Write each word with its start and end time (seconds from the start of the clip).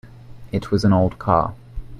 It 0.51 0.71
was 0.71 0.83
an 0.83 0.93
old 0.93 1.19
car. 1.19 1.53